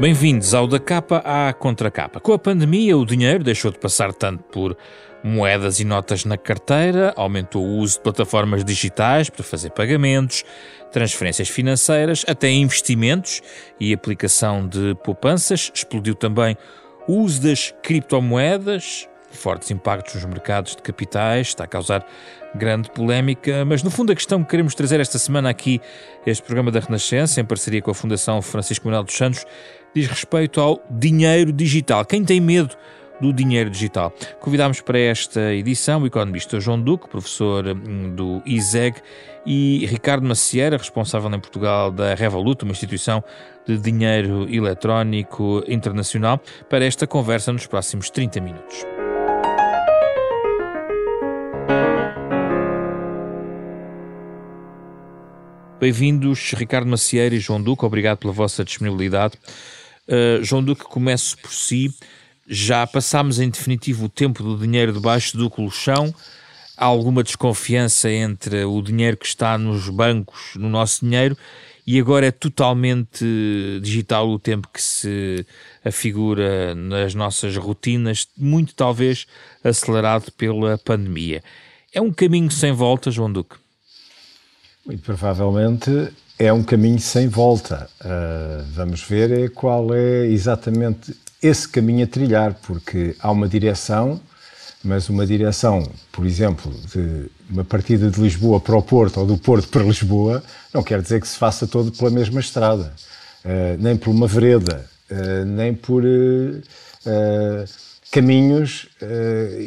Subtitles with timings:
[0.00, 2.20] Bem-vindos ao da capa à contracapa.
[2.20, 4.74] Com a pandemia, o dinheiro deixou de passar tanto por
[5.22, 10.42] moedas e notas na carteira, aumentou o uso de plataformas digitais para fazer pagamentos,
[10.90, 13.42] transferências financeiras, até investimentos
[13.78, 15.70] e aplicação de poupanças.
[15.74, 16.56] Explodiu também
[17.06, 19.06] o uso das criptomoedas,
[19.36, 22.06] fortes impactos nos mercados de capitais, está a causar
[22.54, 25.80] grande polémica, mas no fundo a questão que queremos trazer esta semana aqui,
[26.26, 29.44] este programa da Renascença, em parceria com a Fundação Francisco Manuel dos Santos,
[29.94, 32.04] diz respeito ao dinheiro digital.
[32.04, 32.76] Quem tem medo
[33.20, 34.12] do dinheiro digital.
[34.40, 38.96] Convidámos para esta edição o economista João Duque, professor hum, do ISEG,
[39.44, 43.22] e Ricardo Macieira, responsável em Portugal da Revolut, uma instituição
[43.66, 48.99] de dinheiro eletrónico internacional, para esta conversa nos próximos 30 minutos.
[55.80, 59.38] Bem-vindos, Ricardo Macieira e João Duque, obrigado pela vossa disponibilidade.
[60.06, 61.90] Uh, João Duque, começo por si.
[62.46, 66.14] Já passámos em definitivo o tempo do dinheiro debaixo do colchão.
[66.76, 71.34] Há alguma desconfiança entre o dinheiro que está nos bancos, no nosso dinheiro,
[71.86, 73.24] e agora é totalmente
[73.80, 75.46] digital o tempo que se
[75.82, 79.26] afigura nas nossas rotinas, muito talvez
[79.64, 81.42] acelerado pela pandemia.
[81.90, 83.56] É um caminho sem volta, João Duque?
[84.84, 87.88] Muito provavelmente é um caminho sem volta.
[88.00, 94.20] Uh, vamos ver qual é exatamente esse caminho a trilhar, porque há uma direção,
[94.82, 99.36] mas uma direção, por exemplo, de uma partida de Lisboa para o Porto ou do
[99.36, 100.42] Porto para Lisboa,
[100.72, 102.92] não quer dizer que se faça todo pela mesma estrada,
[103.44, 106.02] uh, nem por uma vereda, uh, nem por
[108.10, 108.88] caminhos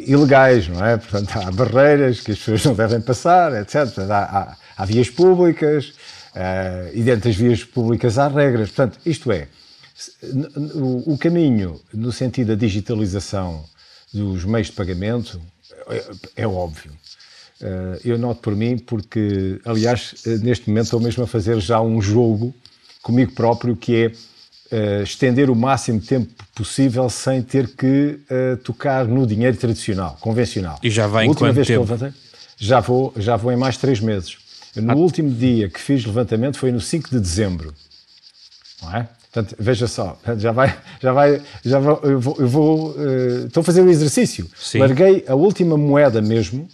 [0.06, 0.96] ilegais, não é?
[0.96, 3.98] Portanto, há barreiras que as pessoas não devem passar, etc.
[4.10, 5.94] Há, há, há vias públicas
[6.34, 8.70] uh, e dentro das vias públicas há regras.
[8.70, 9.48] Portanto, isto é,
[10.74, 13.64] o, o caminho no sentido da digitalização
[14.12, 15.40] dos meios de pagamento
[15.88, 16.92] é, é óbvio.
[17.60, 22.02] Uh, eu noto por mim porque, aliás, neste momento estou mesmo a fazer já um
[22.02, 22.54] jogo
[23.00, 24.12] comigo próprio que é
[24.74, 30.78] uh, estender o máximo tempo possível sem ter que uh, tocar no dinheiro tradicional, convencional.
[30.82, 31.80] E já vai em quanto tempo?
[31.80, 32.12] Levantei,
[32.56, 34.36] já vou, já vou em mais três meses.
[34.76, 34.96] No ah.
[34.96, 37.72] último dia que fiz levantamento foi no 5 de dezembro.
[38.82, 39.08] Não é?
[39.32, 43.62] Portanto, veja só, já vai, já vai, já vou, eu vou, eu vou uh, estou
[43.62, 44.48] a fazer o exercício.
[44.56, 44.78] Sim.
[44.78, 46.68] Larguei a última moeda mesmo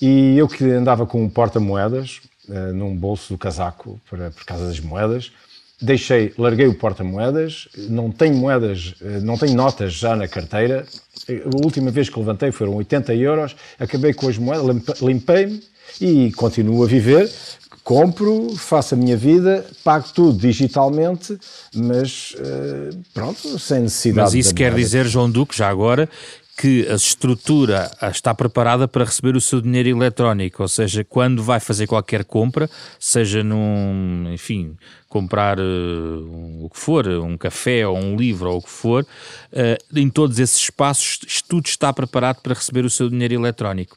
[0.00, 4.66] e eu que andava com um porta-moedas uh, num bolso do casaco para, por causa
[4.66, 5.32] das moedas,
[5.80, 10.86] deixei, larguei o porta-moedas, não tenho moedas, uh, não tenho notas já na carteira.
[11.28, 15.62] A última vez que levantei foram 80 euros, acabei com as moedas, limpei-me
[16.00, 17.30] e continuo a viver.
[17.82, 21.38] Compro, faço a minha vida, pago tudo digitalmente,
[21.74, 24.24] mas uh, pronto, sem necessidade.
[24.24, 26.08] Mas isso quer dizer, João Duque, já agora,
[26.56, 31.58] que a estrutura está preparada para receber o seu dinheiro eletrónico, ou seja, quando vai
[31.58, 34.76] fazer qualquer compra, seja num, enfim,
[35.08, 39.98] comprar uh, o que for, um café ou um livro ou o que for, uh,
[39.98, 43.96] em todos esses espaços, tudo está preparado para receber o seu dinheiro eletrónico.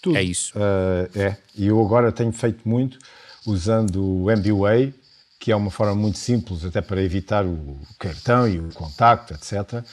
[0.00, 0.16] Tudo.
[0.16, 0.52] É isso.
[0.56, 1.36] Uh, é.
[1.54, 2.98] E eu agora tenho feito muito
[3.46, 4.94] usando o MBWay,
[5.38, 9.84] que é uma forma muito simples, até para evitar o cartão e o contacto, etc.,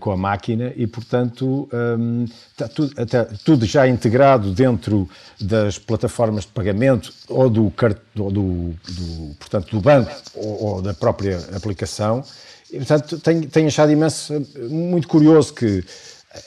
[0.00, 1.68] com a máquina, e portanto
[2.50, 5.08] está tudo, até, tudo já integrado dentro
[5.40, 7.72] das plataformas de pagamento ou do,
[8.14, 12.24] do, do, do portanto, do banco ou, ou, da própria aplicação.
[12.70, 14.32] E, portanto, tenho, tenho achado imenso,
[14.68, 15.84] muito curioso que,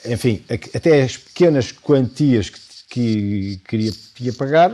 [0.06, 4.72] enfim, até as pequenas quantias que que queria, queria pagar,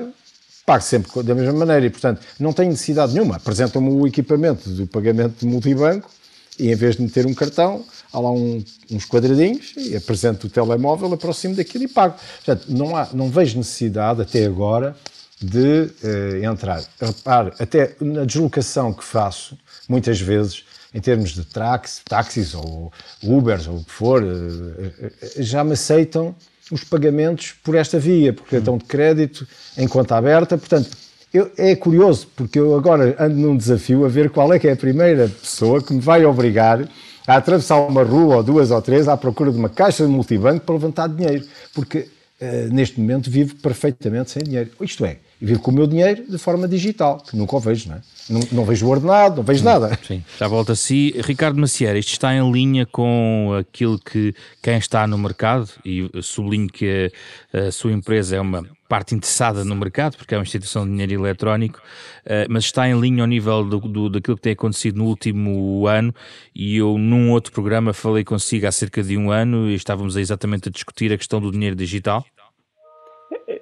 [0.65, 3.37] pago sempre da mesma maneira e, portanto, não tenho necessidade nenhuma.
[3.37, 6.11] Apresentam-me o equipamento do pagamento de multibanco
[6.59, 10.51] e, em vez de meter um cartão, há lá um, uns quadradinhos e apresento o
[10.51, 12.17] telemóvel, aproximo daquilo e pago.
[12.45, 14.97] Portanto, não, há, não vejo necessidade, até agora,
[15.41, 16.83] de eh, entrar.
[17.01, 19.57] Repare, até na deslocação que faço,
[19.89, 20.65] muitas vezes,
[20.95, 22.91] em termos de táxi, táxis ou
[23.23, 26.35] Ubers ou o que for, eh, eh, já me aceitam
[26.71, 30.57] os pagamentos por esta via, por cartão de crédito, em conta aberta.
[30.57, 30.91] Portanto,
[31.37, 34.73] eu, é curioso, porque eu agora ando num desafio a ver qual é que é
[34.73, 36.89] a primeira pessoa que me vai obrigar
[37.27, 40.65] a atravessar uma rua ou duas ou três à procura de uma caixa de multibanco
[40.65, 41.45] para levantar dinheiro.
[41.75, 42.09] Porque
[42.41, 44.71] uh, neste momento vivo perfeitamente sem dinheiro.
[44.81, 47.89] Isto é, e vir com o meu dinheiro de forma digital, que nunca o vejo,
[47.89, 48.01] não é?
[48.29, 49.97] Não, não vejo o ordenado, não vejo nada.
[50.07, 51.15] Sim, já volta a si.
[51.25, 56.69] Ricardo Macieira, isto está em linha com aquilo que quem está no mercado, e sublinho
[56.69, 57.13] que
[57.53, 60.91] a, a sua empresa é uma parte interessada no mercado, porque é uma instituição de
[60.91, 61.81] dinheiro eletrónico,
[62.25, 65.87] eh, mas está em linha ao nível do, do, daquilo que tem acontecido no último
[65.87, 66.15] ano,
[66.55, 70.69] e eu num outro programa falei consigo há cerca de um ano e estávamos exatamente
[70.69, 72.25] a discutir a questão do dinheiro digital.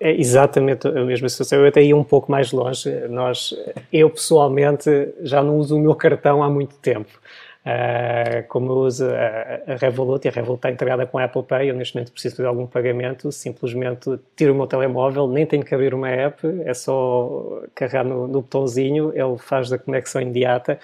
[0.04, 1.60] É exatamente a mesma situação.
[1.60, 2.90] Eu até ia um pouco mais longe.
[3.08, 3.56] Nós,
[3.90, 4.90] eu pessoalmente
[5.22, 7.08] já não uso o meu cartão há muito tempo.
[7.64, 11.42] Uh, como eu uso a, a Revolut e a Revolut está integrada com a Apple
[11.44, 15.64] Pay, eu neste momento preciso fazer algum pagamento, simplesmente tiro o meu telemóvel, nem tenho
[15.64, 20.78] que abrir uma app, é só carregar no, no botãozinho, ele faz a conexão imediata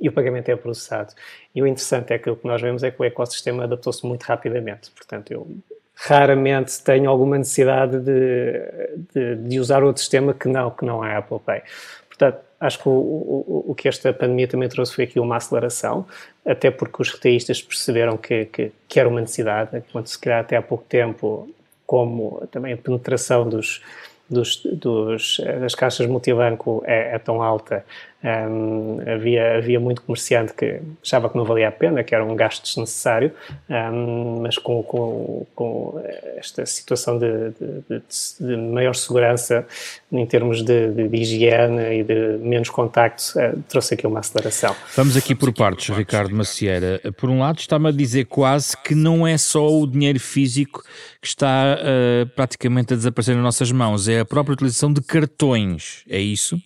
[0.00, 1.14] e o pagamento é processado.
[1.54, 4.24] E o interessante é que o que nós vemos é que o ecossistema adaptou-se muito
[4.24, 4.90] rapidamente.
[4.90, 5.46] Portanto, eu
[5.94, 11.16] raramente tenho alguma necessidade de, de, de, usar outro sistema que não, que não é
[11.16, 11.62] Apple Pay.
[12.08, 16.06] Portanto, acho que o, o, o, que esta pandemia também trouxe foi aqui uma aceleração,
[16.44, 20.56] até porque os retaístas perceberam que, que, que era uma necessidade, enquanto se calhar até
[20.56, 21.48] há pouco tempo,
[21.86, 23.82] como também a penetração dos,
[24.28, 27.84] dos, dos, das caixas multibanco é, é tão alta,
[28.24, 32.34] um, havia, havia muito comerciante que achava que não valia a pena, que era um
[32.34, 33.30] gasto desnecessário,
[33.68, 36.02] um, mas com, com, com,
[36.36, 38.02] esta situação de, de, de,
[38.40, 39.66] de, maior segurança
[40.10, 44.74] em termos de, de higiene e de menos contacto, uh, trouxe aqui uma aceleração.
[44.96, 47.00] Vamos aqui por partes, Ricardo Macieira.
[47.18, 50.82] Por um lado, está-me a dizer quase que não é só o dinheiro físico
[51.20, 56.04] que está uh, praticamente a desaparecer nas nossas mãos, é a própria utilização de cartões,
[56.08, 56.58] é isso?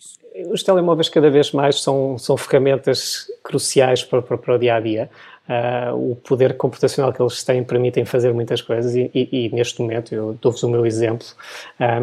[0.47, 4.79] Os telemóveis cada vez mais são, são ferramentas cruciais para, para, para o dia a
[4.79, 5.09] dia.
[5.49, 9.81] Uh, o poder computacional que eles têm permitem fazer muitas coisas e, e, e neste
[9.81, 11.25] momento, eu dou-vos o meu exemplo,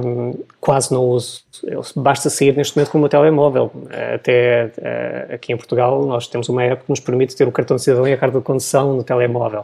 [0.05, 3.71] um, quase não uso, eu, basta sair neste momento com o meu telemóvel.
[4.13, 7.77] Até uh, aqui em Portugal nós temos uma app que nos permite ter o cartão
[7.77, 9.63] de cidadão e a carta de condução no telemóvel.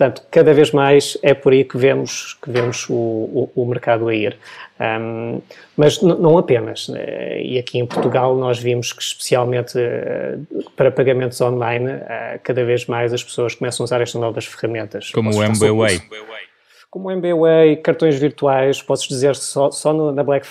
[0.00, 4.08] Portanto, cada vez mais é por aí que vemos, que vemos o, o, o mercado
[4.08, 4.34] a ir.
[4.80, 5.42] Um,
[5.76, 6.88] mas não apenas.
[6.88, 7.42] Né?
[7.42, 12.86] E aqui em Portugal nós vimos que, especialmente uh, para pagamentos online, uh, cada vez
[12.86, 15.10] mais as pessoas começam a usar estas novas ferramentas.
[15.10, 16.00] Como o MBWay.
[16.90, 20.44] Como MBWay, cartões virtuais, posso dizer só, só no, na, Black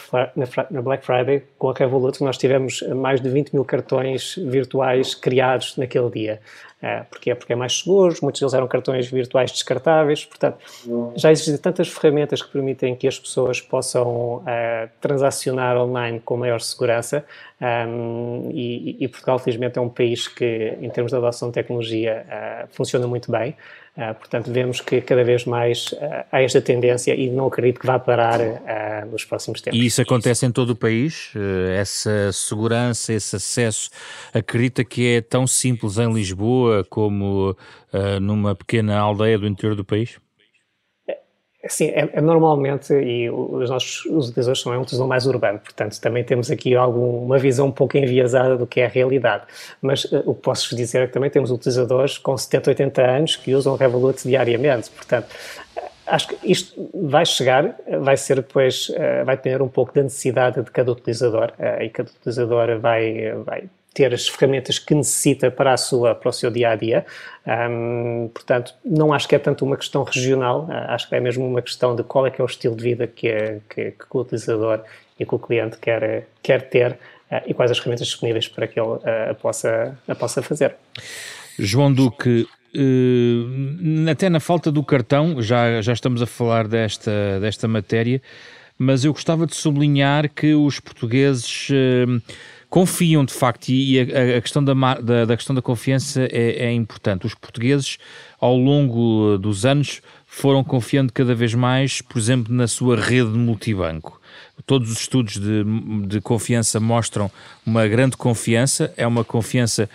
[0.72, 5.76] na, Black Friday, com a Revolut, nós tivemos mais de 20 mil cartões virtuais criados
[5.76, 6.40] naquele dia.
[6.82, 10.60] Uh, porque é porque é mais seguro, muitos deles eram cartões virtuais descartáveis, portanto,
[11.14, 16.62] já existem tantas ferramentas que permitem que as pessoas possam uh, transacionar online com maior
[16.62, 17.26] segurança
[17.60, 22.26] um, e, e, Portugal, felizmente, é um país que, em termos de adoção de tecnologia,
[22.30, 23.58] uh, funciona muito bem.
[24.00, 25.98] Uh, portanto, vemos que cada vez mais uh,
[26.32, 29.78] há esta tendência e não acredito que vá parar uh, nos próximos tempos.
[29.78, 31.34] E isso acontece em todo o país?
[31.78, 33.90] essa segurança, esse acesso,
[34.34, 37.56] acredita que é tão simples em Lisboa como
[38.22, 40.18] numa pequena aldeia do interior do país?
[41.68, 46.00] Sim, é, é, normalmente, e os nossos utilizadores são é um utilizador mais urbano, portanto
[46.00, 49.44] também temos aqui algum, uma visão um pouco enviesada do que é a realidade.
[49.82, 53.36] Mas uh, o que posso dizer é que também temos utilizadores com 70, 80 anos
[53.36, 55.28] que usam Revolut diariamente, portanto
[56.08, 60.64] acho que isto vai chegar, vai ser depois, uh, vai depender um pouco da necessidade
[60.64, 65.74] de cada utilizador uh, e cada utilizador vai, vai ter as ferramentas que necessita para,
[65.74, 67.06] a sua, para o seu dia a dia.
[67.46, 71.46] Um, portanto, não acho que é tanto uma questão regional, uh, acho que é mesmo
[71.46, 74.06] uma questão de qual é que é o estilo de vida que, é, que, que
[74.12, 74.82] o utilizador
[75.20, 78.80] e que o cliente quer, quer ter uh, e quais as ferramentas disponíveis para que
[78.80, 80.76] ele uh, a, possa, a possa fazer.
[81.58, 82.48] João Duque,
[84.10, 88.22] até na falta do cartão, já, já estamos a falar desta, desta matéria,
[88.78, 91.68] mas eu gostava de sublinhar que os portugueses
[92.70, 96.72] confiam de facto, e a, a questão da, da, da, questão da confiança é, é,
[96.72, 97.26] importante.
[97.26, 97.98] Os portugueses,
[98.40, 104.22] ao longo dos anos, foram confiando cada vez mais, por exemplo, na sua rede multibanco.
[104.66, 105.64] Todos os estudos de,
[106.06, 107.32] de confiança mostram
[107.66, 109.90] uma grande confiança, é uma confiança,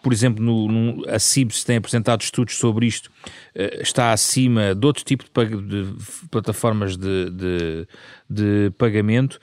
[0.00, 3.10] por exemplo, no, no, a CIBS tem apresentado estudos sobre isto,
[3.54, 5.92] eh, está acima de outro tipo de, de
[6.30, 7.88] plataformas de, de,
[8.30, 9.40] de pagamento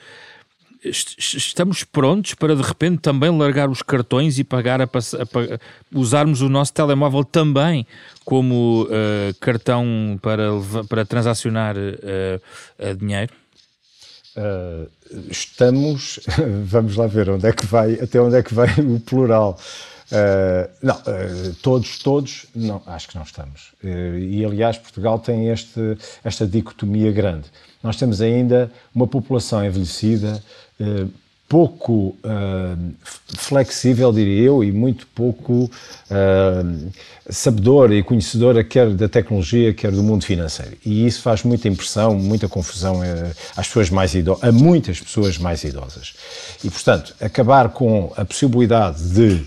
[0.84, 4.90] estamos prontos para de repente também largar os cartões e pagar a, a,
[5.94, 7.88] usarmos o nosso telemóvel também
[8.26, 10.50] como uh, cartão para,
[10.90, 13.34] para transacionar uh, dinheiro?
[14.36, 14.90] Uh,
[15.30, 16.20] estamos,
[16.66, 19.58] vamos lá ver onde é que vai, até onde é que vai o plural.
[20.12, 23.74] Uh, não, uh, todos, todos, não, acho que não estamos.
[23.84, 27.46] Uh, e aliás, Portugal tem este, esta dicotomia grande.
[27.82, 30.44] Nós temos ainda uma população envelhecida,
[31.54, 32.94] pouco uh,
[33.38, 35.70] flexível, diria eu, e muito pouco
[36.10, 36.92] uh,
[37.30, 40.76] sabedora e conhecedora quer da tecnologia, quer do mundo financeiro.
[40.84, 45.38] E isso faz muita impressão, muita confusão uh, às pessoas mais idosas, a muitas pessoas
[45.38, 46.16] mais idosas.
[46.64, 49.46] E, portanto, acabar com a possibilidade de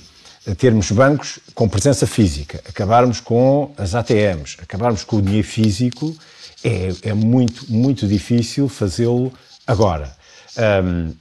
[0.55, 6.17] termos bancos com presença física, acabarmos com as ATMs, acabarmos com o dinheiro físico,
[6.63, 9.33] é, é muito, muito difícil fazê-lo
[9.67, 10.16] agora
[10.57, 11.13] um,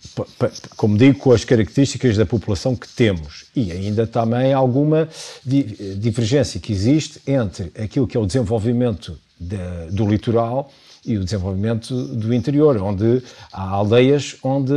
[0.76, 5.10] como digo, com as características da população que temos e ainda também alguma
[5.44, 9.58] divergência que existe entre aquilo que é o desenvolvimento de,
[9.92, 10.72] do litoral
[11.06, 13.22] e o desenvolvimento do interior, onde
[13.54, 14.74] há aldeias onde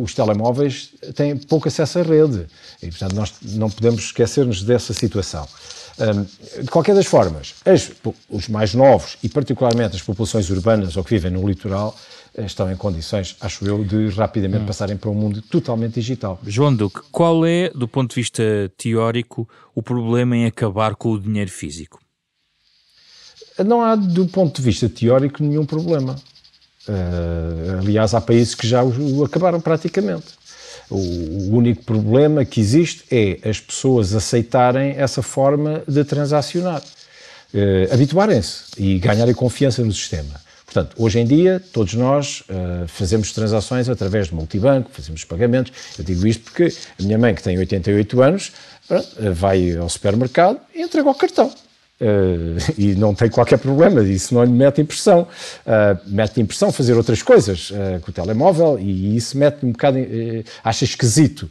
[0.00, 2.46] os telemóveis têm pouco acesso à rede.
[2.82, 5.46] E, portanto, nós não podemos esquecer-nos dessa situação.
[5.98, 7.92] Um, de qualquer das formas, as,
[8.30, 11.94] os mais novos e particularmente as populações urbanas ou que vivem no litoral
[12.38, 14.66] estão em condições, acho eu, de rapidamente hum.
[14.66, 16.40] passarem para um mundo totalmente digital.
[16.46, 18.42] João Duque, qual é, do ponto de vista
[18.76, 22.00] teórico, o problema em acabar com o dinheiro físico?
[23.64, 26.16] Não há, do ponto de vista teórico, nenhum problema.
[26.88, 30.26] Uh, aliás, há países que já o, o acabaram praticamente.
[30.90, 38.64] O, único problema que existe é as pessoas aceitarem essa forma de transacionar, uh, habituarem-se
[38.76, 40.40] e ganharem confiança no sistema.
[40.64, 45.72] Portanto, hoje em dia, todos nós uh, fazemos transações através de multibanco, fazemos pagamentos.
[45.98, 48.52] Eu digo isto porque a minha mãe, que tem 88 anos,
[48.88, 51.52] uh, vai ao supermercado e entrega o cartão.
[52.02, 55.26] Uh, e não tem qualquer problema, isso não lhe mete impressão.
[56.06, 59.98] mete impressão fazer outras coisas com o telemóvel e isso mete um bocado,
[60.64, 61.48] acha esquisito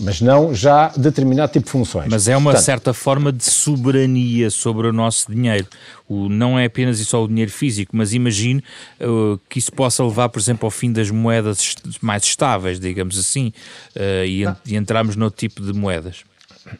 [0.00, 2.08] mas não já determinado tipo de funções.
[2.08, 5.66] Mas é uma Portanto, certa forma de soberania sobre o nosso dinheiro.
[6.08, 8.64] O, não é apenas e só o dinheiro físico, mas imagine
[9.00, 13.52] uh, que isso possa levar, por exemplo, ao fim das moedas mais estáveis, digamos assim,
[13.96, 16.24] uh, e, e entrarmos noutro tipo de moedas.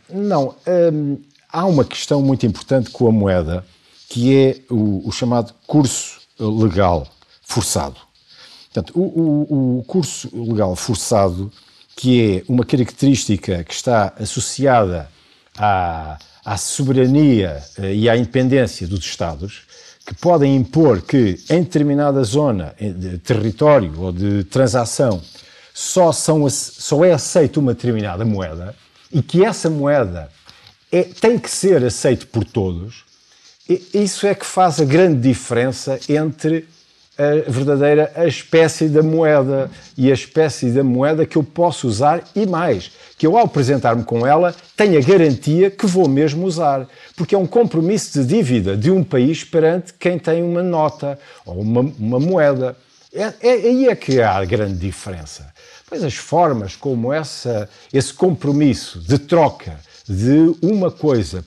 [0.08, 0.54] Não,
[0.92, 1.18] hum,
[1.52, 3.64] há uma questão muito importante com a moeda,
[4.08, 7.06] que é o, o chamado curso legal
[7.42, 7.96] forçado.
[8.72, 11.52] Portanto, o, o, curso legal forçado
[11.94, 15.10] que é uma característica que está associada
[15.58, 19.64] à, à soberania eh, e à independência dos Estados,
[20.06, 25.20] que podem impor que em determinada zona de território ou de transação
[25.74, 28.74] só, são, só é aceita uma determinada moeda
[29.12, 30.30] e que essa moeda
[30.92, 33.04] é, tem que ser aceita por todos,
[33.94, 36.68] isso é que faz a grande diferença entre
[37.16, 42.24] a verdadeira a espécie da moeda e a espécie da moeda que eu posso usar
[42.34, 46.88] e mais, que eu ao apresentar-me com ela tenho a garantia que vou mesmo usar,
[47.16, 51.60] porque é um compromisso de dívida de um país perante quem tem uma nota ou
[51.60, 52.76] uma, uma moeda.
[53.14, 55.52] É, é, aí é que há a grande diferença.
[55.86, 61.44] Pois as formas como essa, esse compromisso de troca de uma coisa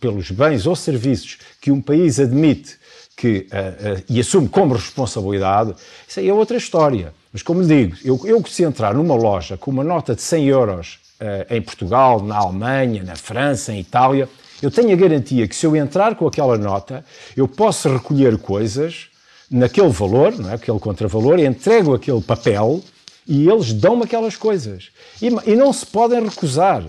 [0.00, 2.76] pelos bens ou serviços que um país admite
[3.16, 5.74] que, uh, uh, e assume como responsabilidade,
[6.06, 7.12] isso aí é outra história.
[7.32, 10.98] Mas como digo, eu, eu se entrar numa loja com uma nota de 100 euros
[11.20, 14.28] uh, em Portugal, na Alemanha, na França, em Itália,
[14.60, 17.04] eu tenho a garantia que se eu entrar com aquela nota,
[17.36, 19.08] eu posso recolher coisas
[19.50, 20.54] naquele valor, não é?
[20.54, 22.80] aquele contravalor, entrego aquele papel
[23.26, 24.90] e eles dão-me aquelas coisas.
[25.20, 26.84] E, e não se podem recusar.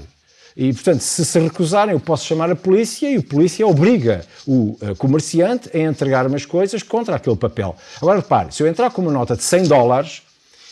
[0.56, 4.78] E, portanto, se se recusarem, eu posso chamar a polícia e a polícia obriga o
[4.82, 7.76] eh, comerciante a entregar umas coisas contra aquele papel.
[7.98, 10.22] Agora, repare, se eu entrar com uma nota de 100 dólares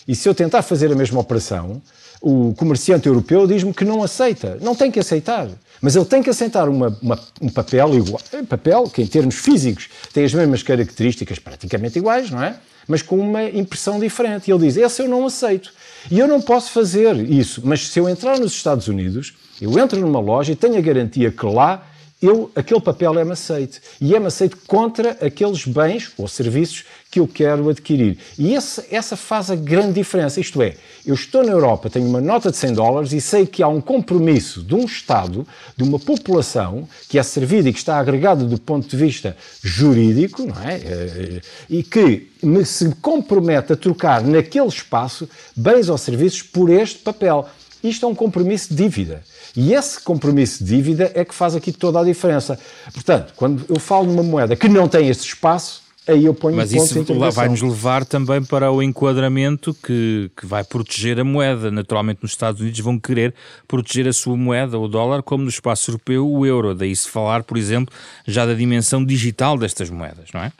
[0.07, 1.81] e se eu tentar fazer a mesma operação,
[2.21, 4.59] o comerciante europeu diz-me que não aceita.
[4.61, 5.47] Não tem que aceitar.
[5.81, 9.35] Mas ele tem que aceitar uma, uma, um papel igual, um papel que em termos
[9.35, 12.55] físicos tem as mesmas características praticamente iguais, não é?
[12.87, 14.47] Mas com uma impressão diferente.
[14.47, 15.73] E ele diz, esse eu não aceito.
[16.11, 17.61] E eu não posso fazer isso.
[17.63, 21.31] Mas se eu entrar nos Estados Unidos, eu entro numa loja e tenho a garantia
[21.31, 21.87] que lá
[22.21, 23.81] eu, aquele papel é-me aceito.
[23.99, 28.19] E é-me aceito contra aqueles bens ou serviços que eu quero adquirir.
[28.37, 30.39] E esse, essa faz a grande diferença.
[30.39, 30.75] Isto é,
[31.05, 33.81] eu estou na Europa, tenho uma nota de 100 dólares e sei que há um
[33.81, 38.57] compromisso de um Estado, de uma população, que é servida e que está agregada do
[38.57, 40.75] ponto de vista jurídico, não é?
[40.75, 46.99] Eh, e que me, se compromete a trocar naquele espaço bens ou serviços por este
[46.99, 47.49] papel.
[47.83, 49.23] Isto é um compromisso de dívida.
[49.55, 52.57] E esse compromisso de dívida é que faz aqui toda a diferença.
[52.93, 56.73] Portanto, quando eu falo numa moeda que não tem esse espaço, aí eu ponho Mas
[56.73, 61.71] um isso vai-nos levar também para o enquadramento que, que vai proteger a moeda.
[61.71, 63.33] Naturalmente, nos Estados Unidos vão querer
[63.67, 66.75] proteger a sua moeda, o dólar, como no espaço europeu, o euro.
[66.75, 67.93] Daí se falar, por exemplo,
[68.27, 70.51] já da dimensão digital destas moedas, não é?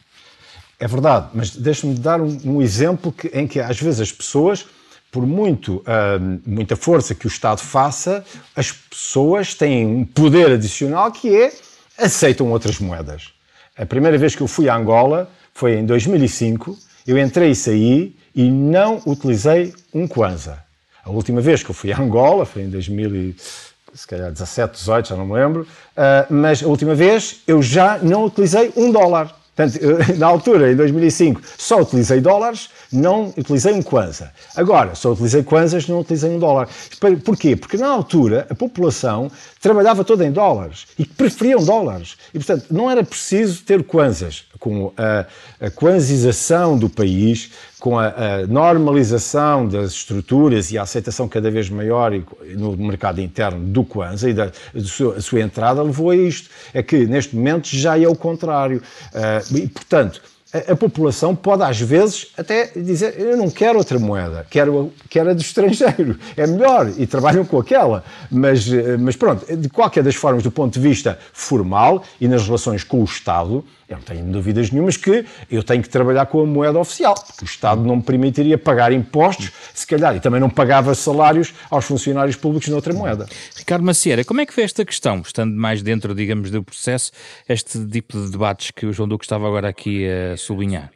[0.79, 4.65] É verdade, mas deixa-me dar um, um exemplo que, em que às vezes as pessoas,
[5.11, 8.23] por muito, uh, muita força que o Estado faça,
[8.55, 11.51] as pessoas têm um poder adicional que é
[11.97, 13.33] aceitam outras moedas.
[13.77, 18.15] A primeira vez que eu fui a Angola foi em 2005, eu entrei e saí
[18.33, 20.63] e não utilizei um Kwanza.
[21.03, 25.09] A última vez que eu fui a Angola foi em 2017, se calhar 17, 18,
[25.09, 29.35] já não me lembro, uh, mas a última vez eu já não utilizei um dólar.
[29.61, 34.31] Portanto, na altura, em 2005, só utilizei dólares, não utilizei um Kwanza.
[34.55, 36.67] Agora, só utilizei Kwanzas, não utilizei um dólar.
[37.23, 37.55] Porquê?
[37.55, 39.29] Porque na altura a população
[39.61, 42.17] trabalhava toda em dólares e preferiam dólares.
[42.33, 44.45] E, portanto, não era preciso ter Kwanzas.
[44.61, 45.25] Com a,
[45.59, 47.49] a kwanzização do país,
[47.79, 52.11] com a, a, normalização das estruturas e a aceitação cada vez maior
[52.55, 54.51] no mercado interno do Kwanza e da,
[54.85, 56.47] sua, sua, entrada, levou a isto.
[56.75, 58.83] É que, neste momento, já é o contrário.
[59.13, 60.21] Uh, e, portanto,
[60.53, 65.29] a, a, população pode, às vezes, até dizer: Eu não quero outra moeda, quero, quero
[65.29, 68.03] a do estrangeiro, é melhor, e trabalham com aquela.
[68.29, 72.45] Mas, eh, mas pronto, de qualquer das formas, do ponto de vista formal e nas
[72.45, 73.63] relações com o Estado,
[73.93, 77.43] eu não tenho dúvidas nenhumas que eu tenho que trabalhar com a moeda oficial, porque
[77.43, 81.85] o Estado não me permitiria pagar impostos, se calhar, e também não pagava salários aos
[81.85, 83.27] funcionários públicos noutra moeda.
[83.55, 87.11] Ricardo Macieira, como é que vê esta questão, estando mais dentro, digamos, do processo,
[87.47, 90.91] este tipo de debates que o João Duque estava agora aqui a sublinhar?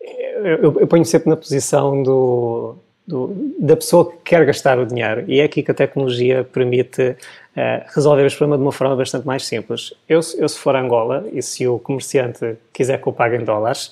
[0.00, 5.24] Eu, eu ponho sempre na posição do, do, da pessoa que quer gastar o dinheiro,
[5.28, 7.16] e é aqui que a tecnologia permite
[7.56, 9.92] uh, resolver este problema de uma forma bastante mais simples.
[10.08, 13.44] Eu, eu, se for a Angola e se o comerciante quiser que eu pague em
[13.44, 13.90] dólares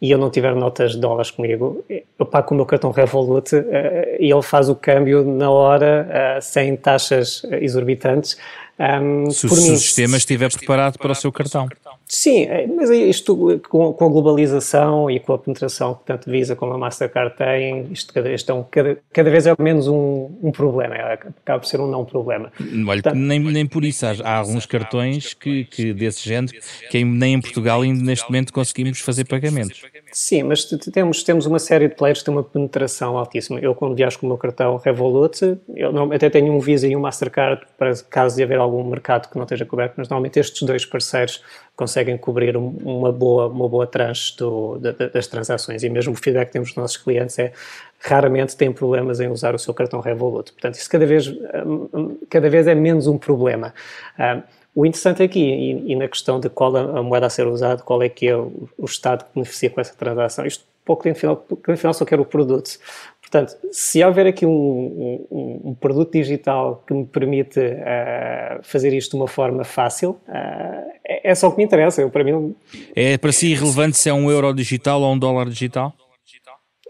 [0.00, 3.54] e eu não tiver notas de dólares comigo, eu pago com o meu cartão Revolut
[3.54, 3.62] uh,
[4.18, 8.36] e ele faz o câmbio na hora, uh, sem taxas exorbitantes.
[8.78, 11.68] Um, se, se mim, o sistema estiver preparado para o seu cartão.
[12.14, 16.74] Sim, é, mas isto com, a globalização e com a penetração que tanto Visa como
[16.74, 20.94] a Mastercard têm, isto cada vez, estão, cada, cada vez é menos um, um problema,
[20.94, 22.52] é, acaba por ser um não problema.
[22.86, 26.52] Olha, Portanto, nem, nem por isso, há, há alguns cartões que, que desse género
[26.90, 29.80] que nem em Portugal ainda neste momento conseguimos fazer pagamentos.
[30.12, 33.58] Sim, mas temos, temos uma série de players que têm uma penetração altíssima.
[33.58, 36.94] Eu, quando viajo com o meu cartão Revolut, eu não, até tenho um Visa e
[36.94, 40.62] um Mastercard para caso de haver algum mercado que não esteja coberto, mas normalmente estes
[40.62, 41.40] dois parceiros
[41.82, 45.82] conseguem cobrir uma boa, uma boa tranche do, das transações.
[45.82, 47.52] E mesmo o feedback que temos dos nossos clientes é
[47.98, 50.52] raramente têm problemas em usar o seu cartão Revolut.
[50.52, 51.34] Portanto, isso cada vez,
[52.30, 53.74] cada vez é menos um problema.
[54.72, 58.00] O interessante aqui, e, e, na questão de qual a, moeda a ser usada, qual
[58.00, 61.18] é que é o, o Estado que beneficia com essa transação, isto para o cliente
[61.18, 62.78] final, o cliente final só quer o produto.
[63.32, 69.12] Portanto, se houver aqui um, um, um produto digital que me permite uh, fazer isto
[69.12, 72.02] de uma forma fácil, uh, é, é, só o que me interessa.
[72.02, 72.54] Eu, para mim.
[72.94, 75.94] É para si irrelevante se é um euro digital ou um dólar digital?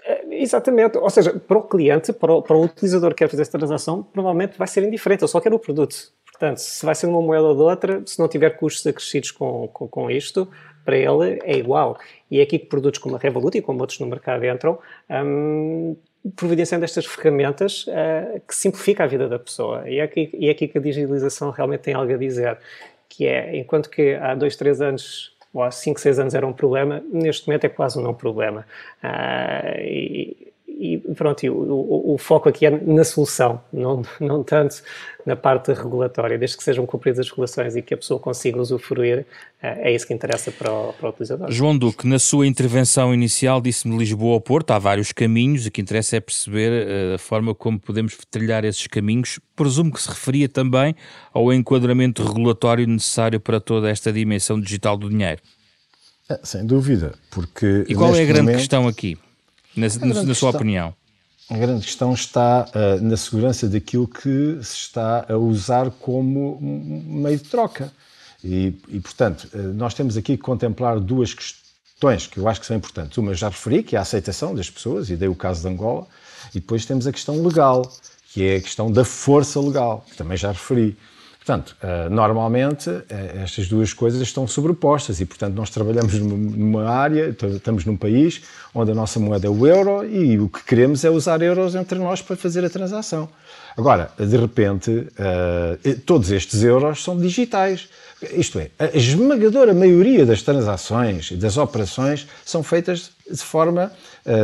[0.04, 0.98] Uh, exatamente.
[0.98, 4.02] Ou seja, para o cliente, para o, para o utilizador que quer fazer essa transação,
[4.02, 5.22] provavelmente vai ser indiferente.
[5.22, 5.94] Eu só quero o produto.
[6.32, 9.68] Portanto, se vai ser uma moeda ou de outra, se não tiver custos acrescidos com,
[9.68, 10.48] com, com isto,
[10.84, 11.96] para ele é igual.
[12.28, 14.76] E é aqui que produtos como a Revolut e como outros no mercado entram,
[15.08, 15.94] um,
[16.36, 19.88] providenciando estas ferramentas uh, que simplifica a vida da pessoa.
[19.88, 22.58] E é, aqui, e é aqui que a digitalização realmente tem algo a dizer,
[23.08, 26.52] que é, enquanto que há dois, três anos ou há cinco, seis anos era um
[26.52, 28.66] problema, neste momento é quase um não problema.
[29.02, 34.42] Uh, e, e pronto, e o, o, o, foco aqui é na solução, não, não
[34.42, 34.82] tanto
[35.24, 36.38] na parte regulatória.
[36.38, 39.26] Desde que sejam cumpridas as regulações e que a pessoa consiga usufruir,
[39.62, 41.50] eh, é isso que interessa para o, para o utilizador.
[41.50, 45.80] João Duque, na sua intervenção inicial disse-me Lisboa ao Porto, há vários caminhos, o que
[45.80, 49.38] interessa é perceber eh, a forma como podemos trilhar esses caminhos.
[49.54, 50.94] Presumo que se referia também
[51.32, 55.40] ao enquadramento regulatório necessário para toda esta dimensão digital do dinheiro.
[56.28, 57.84] É, sem dúvida, porque...
[57.88, 58.58] E qual é a grande momento...
[58.58, 59.18] questão aqui?
[59.76, 60.94] Na, na, sua opinião?
[61.50, 67.38] A grande questão está uh, na segurança daquilo que se está a usar como meio
[67.38, 67.92] de troca.
[68.44, 72.66] E, e portanto, uh, nós temos aqui que contemplar duas questões que eu acho que
[72.66, 73.18] são importantes.
[73.18, 76.06] Uma já referi, que é a aceitação das pessoas, e dei o caso de Angola,
[76.54, 77.82] e depois temos a questão legal,
[78.32, 80.96] que é a questão da força legal, que também já referi.
[81.44, 83.04] Portanto, uh, normalmente uh,
[83.42, 88.92] estas duas coisas estão sobrepostas e, portanto, nós trabalhamos numa área, estamos num país onde
[88.92, 92.22] a nossa moeda é o euro e o que queremos é usar euros entre nós
[92.22, 93.28] para fazer a transação.
[93.76, 97.88] Agora, de repente, uh, todos estes euros são digitais.
[98.34, 103.90] Isto é, a esmagadora maioria das transações e das operações são feitas de forma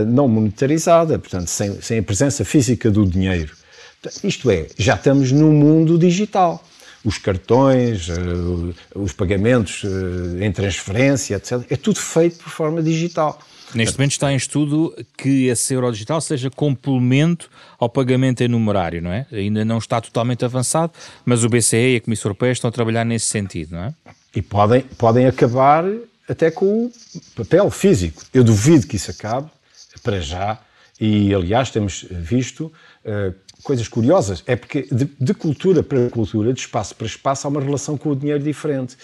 [0.09, 3.55] não monetarizada, portanto, sem, sem a presença física do dinheiro.
[4.25, 6.61] Isto é, já estamos no mundo digital.
[7.05, 8.09] Os cartões,
[8.95, 9.83] os pagamentos
[10.41, 11.65] em transferência, etc.
[11.71, 13.39] É tudo feito por forma digital.
[13.75, 19.03] Neste momento está em estudo que esse euro digital seja complemento ao pagamento em numerário,
[19.03, 19.27] não é?
[19.31, 20.93] Ainda não está totalmente avançado,
[21.25, 23.95] mas o BCE e a Comissão Europeia estão a trabalhar nesse sentido, não é?
[24.35, 25.85] E podem, podem acabar
[26.29, 26.93] até com o
[27.37, 28.23] papel físico.
[28.33, 29.51] Eu duvido que isso acabe,
[30.03, 30.59] para já,
[31.01, 32.73] e aliás temos visto
[33.05, 34.43] uh, coisas curiosas.
[34.47, 38.11] É porque de, de, cultura para cultura, de espaço para espaço, há uma relação com
[38.11, 38.97] o dinheiro diferente.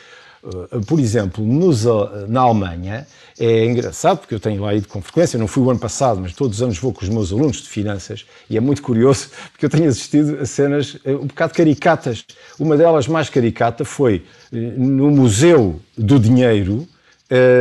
[0.45, 1.85] Eh, por exemplo, nos,
[2.29, 3.07] na Alemanha,
[3.39, 6.33] é engraçado, porque eu tenho lá ido com frequência, não fui o ano passado, mas
[6.35, 9.67] todos os anos vou com os meus alunos de finanças, e é muito curioso, porque
[9.67, 12.25] eu tenho assistido a cenas eh, um bocado caricatas.
[12.59, 16.87] Uma delas mais caricata foi eh, no Museu do Dinheiro,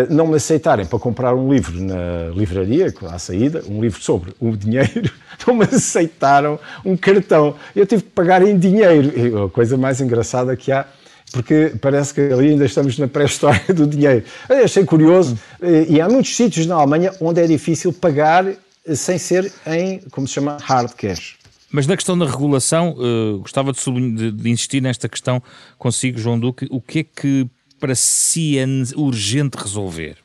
[0.10, 4.56] não me aceitarem para comprar um livro na livraria, à saída, um livro sobre o
[4.56, 5.12] dinheiro,
[5.48, 7.56] não me aceitaram um cartão.
[7.76, 9.46] Eu tive que pagar em dinheiro.
[9.46, 10.86] A coisa mais engraçada que há
[11.34, 14.24] porque parece que ali ainda estamos na pré-história do dinheiro.
[14.48, 18.96] Eu achei curioso, eh, e há muitos sítios na Alemanha onde é difícil pagar eh,
[18.96, 21.38] sem ser em, como se chama, hard cash.
[21.72, 25.42] Mas na questão da regulação, uh, gostava de, de, de, insistir nesta questão
[25.80, 26.68] consigo, João Duque.
[26.70, 27.50] O que é que
[27.84, 28.66] para si é
[28.96, 30.16] urgente resolver?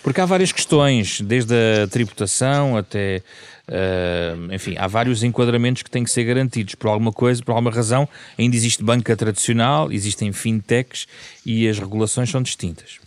[0.00, 3.22] Porque há várias questões, desde a tributação até
[3.70, 6.74] Uh, enfim, há vários enquadramentos que têm que ser garantidos.
[6.74, 11.06] Por alguma coisa, por alguma razão, ainda existe banca tradicional, existem fintechs
[11.46, 12.98] e as regulações são distintas.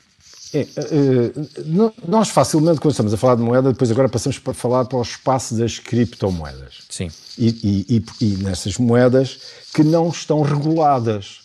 [0.54, 4.86] É, uh, nós facilmente, quando estamos a falar de moeda, depois agora passamos para falar
[4.86, 6.84] para o espaço das criptomoedas.
[6.90, 7.10] Sim.
[7.38, 7.50] E,
[7.90, 9.40] e, e, e nessas moedas
[9.74, 11.43] que não estão reguladas.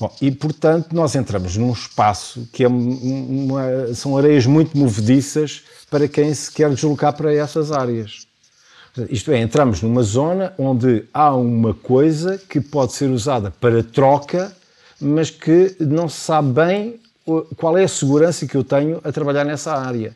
[0.00, 6.08] Bom, e, portanto, nós entramos num espaço que é uma, são areias muito movediças para
[6.08, 8.26] quem se quer deslocar para essas áreas.
[9.08, 14.54] Isto é, entramos numa zona onde há uma coisa que pode ser usada para troca,
[15.00, 17.00] mas que não se sabe bem
[17.56, 20.14] qual é a segurança que eu tenho a trabalhar nessa área.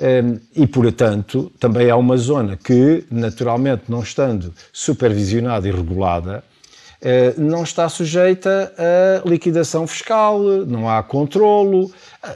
[0.00, 6.44] Hum, e, portanto, também há uma zona que, naturalmente, não estando supervisionada e regulada,
[7.36, 11.90] não está sujeita a liquidação fiscal, não há controlo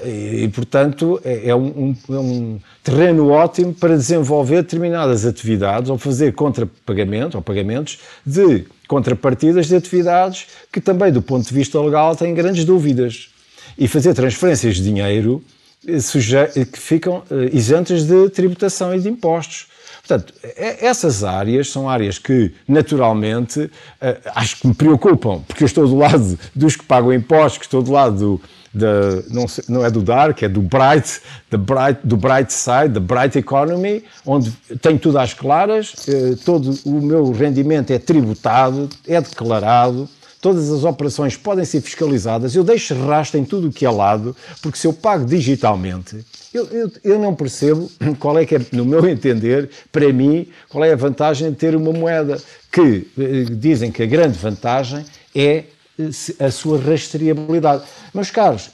[0.05, 6.33] e, portanto, é, é um, é um terreno ótimo para desenvolver determinadas atividades ou fazer
[6.33, 12.35] contrapagamento ou pagamentos de contrapartidas de atividades que também, do ponto de vista legal, têm
[12.35, 13.31] grandes dúvidas.
[13.79, 15.43] E fazer transferências de dinheiro
[15.87, 19.67] eh, que ficam eh, isentas de tributação e de impostos.
[20.07, 23.69] Portanto, essas áreas são áreas que, naturalmente,
[24.01, 27.65] eh, acho que me preocupam, porque eu estou do lado dos que pagam impostos, que
[27.65, 28.41] estou do lado do,
[28.73, 33.37] da, não, não, é do dark, é do bright, bright, do bright side, da bright
[33.37, 40.09] economy, onde tenho tudo às claras, eh, todo o meu rendimento é tributado, é declarado,
[40.41, 44.37] todas as operações podem ser fiscalizadas, eu deixo rastro em tudo o que é lado,
[44.63, 48.85] porque se eu pago digitalmente, eu, eu, eu, não percebo qual é que é, no
[48.85, 52.41] meu entender, para mim, qual é a vantagem de ter uma moeda
[52.73, 55.65] que eh, dizem que a grande vantagem é
[55.99, 57.85] eh, a sua rastreabilidade.
[58.13, 58.71] Meus caros,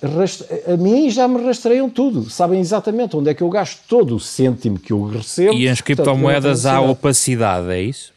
[0.67, 4.21] a mim já me rastreiam tudo, sabem exatamente onde é que eu gasto todo o
[4.21, 5.55] cêntimo que eu recebo.
[5.55, 8.13] E as criptomoedas há opacidade, é isso?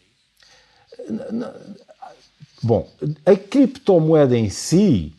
[2.66, 2.90] Bom,
[3.24, 5.14] a criptomoeda em si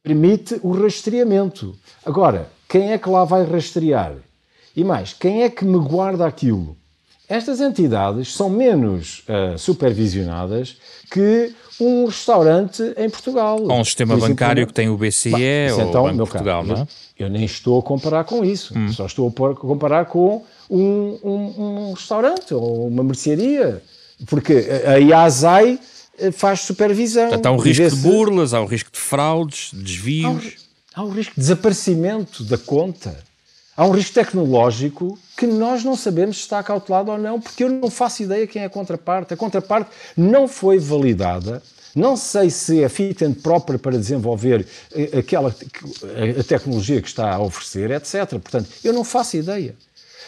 [0.00, 1.74] permite o rastreamento.
[2.06, 4.14] Agora, quem é que lá vai rastrear?
[4.76, 6.76] E mais, quem é que me guarda aquilo?
[7.28, 10.76] Estas entidades são menos uh, supervisionadas
[11.10, 13.60] que um restaurante em Portugal.
[13.60, 16.64] Ou um sistema bancário que tem o BCE bah, ou então, o Banco de Portugal,
[16.64, 16.86] não é?
[17.18, 18.72] Eu, nem estou a comparar com isso.
[18.78, 18.92] Hum.
[18.92, 23.82] Só estou a comparar com um, um, um restaurante ou uma mercearia.
[24.26, 25.80] Porque a IASAI
[26.32, 27.28] faz supervisão.
[27.28, 30.54] Portanto, há um risco de burlas, há um risco de fraudes, desvios.
[30.94, 33.16] Há um, há um risco de desaparecimento da conta.
[33.76, 37.68] Há um risco tecnológico que nós não sabemos se está cautelado ou não, porque eu
[37.68, 39.34] não faço ideia quem é a contraparte.
[39.34, 41.60] A contraparte não foi validada.
[41.94, 47.34] Não sei se é fit and proper para desenvolver eh, aquela a tecnologia que está
[47.34, 48.30] a oferecer, etc.
[48.30, 49.76] Portanto, eu não faço ideia.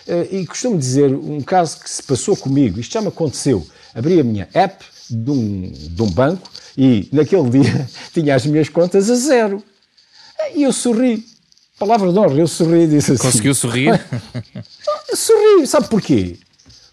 [0.07, 3.66] Eh, e costumo dizer um caso que se passou comigo, isto já me aconteceu.
[3.94, 8.69] Abri a minha app, de um, de um banco e naquele dia tinha as minhas
[8.69, 9.62] contas a zero.
[10.55, 11.25] E eu sorri.
[11.79, 13.23] Palavra de honra, eu sorri e disse assim.
[13.23, 14.01] Conseguiu sorrir?
[15.14, 16.38] sorri, sabe porquê?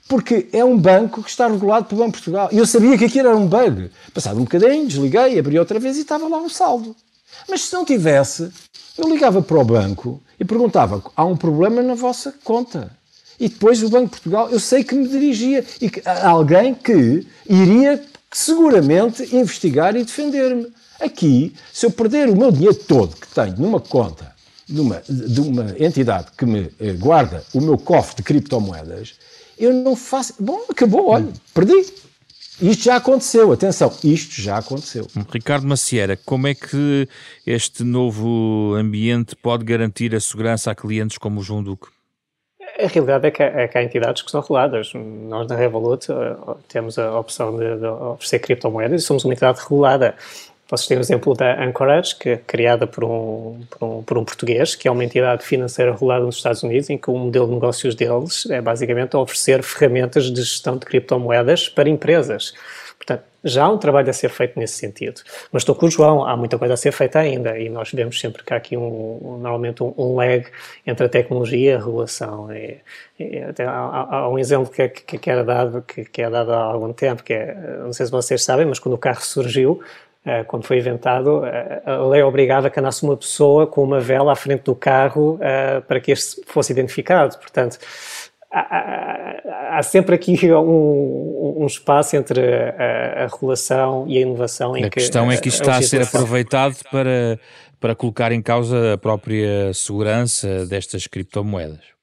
[0.08, 2.50] Porque é um banco que está regulado pelo Banco de Portugal.
[2.52, 3.90] E eu sabia que aquilo era um bug.
[4.14, 6.96] Passado um bocadinho, desliguei, abri outra vez e estava lá um saldo.
[7.50, 8.52] Mas se não tivesse,
[8.98, 12.92] eu ligava para o banco e perguntava: há um problema na vossa conta?
[13.40, 17.26] E depois o Banco de Portugal, eu sei que me dirigia e que, alguém que
[17.50, 20.68] iria seguramente investigar e defender-me.
[21.00, 24.34] Aqui, se eu perder o meu dinheiro todo que tenho numa conta
[24.68, 29.16] de uma, de uma entidade que me eh, guarda o meu cofre de criptomoedas,
[29.58, 30.36] eu não faço.
[30.40, 31.86] Bom, acabou, olha, perdi.
[32.62, 35.08] Isto já aconteceu, atenção, isto já aconteceu.
[35.32, 37.10] Ricardo Macieira, como é que
[37.46, 41.88] este novo ambiente pode garantir a segurança a clientes como o João Duque?
[42.80, 44.92] A realidade é que, é que há entidades que são reguladas.
[44.94, 46.36] Nós na Revolut eh,
[46.68, 50.16] temos a opção de, de oferecer criptomoedas e somos uma entidade regulada.
[50.68, 54.26] Posso ter o exemplo da Anchorage, que é criada por um, por um, por um
[54.26, 57.54] português, que é uma entidade financeira regulada nos Estados Unidos, em que o modelo de
[57.54, 62.56] negócios deles é basicamente oferecer ferramentas de gestão de criptomoedas para empresas.
[63.44, 65.22] Já há um trabalho a ser feito nesse sentido.
[65.52, 68.20] Mas estou com o João, há muita coisa a ser feita ainda e nós vemos
[68.20, 70.46] sempre que há aqui um, normalmente um, um lag
[70.86, 72.54] entre a tecnologia e a regulação.
[72.54, 72.78] E,
[73.20, 76.64] e há, há, um exemplo que, que, que era dado, que, que é dado há
[76.64, 79.82] algum tempo, que é, não sei se vocês sabem, mas quando o carro surgiu,
[80.26, 84.32] eh, quando foi inventado, eh, a lei obrigava que andasse uma pessoa com uma vela
[84.32, 87.38] à frente do carro eh, para que este fosse identificado.
[87.38, 87.78] Portanto,
[88.54, 94.78] há, há sempre aqui um, um espaço entre a, a, regulação e a inovação.
[94.78, 97.40] Em a que questão é que isto está a ser aproveitado para,
[97.80, 101.94] para colocar em causa a própria segurança destas criptomoedas.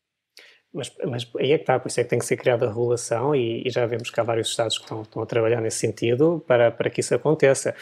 [0.73, 2.69] Mas, mas aí é que está, por isso é que tem que ser criada a
[2.69, 5.79] regulação e, e já vemos que há vários Estados que estão, estão, a trabalhar nesse
[5.79, 7.75] sentido para, para que isso aconteça.